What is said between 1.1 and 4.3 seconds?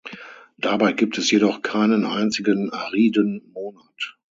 es jedoch keinen einzigen ariden Monat.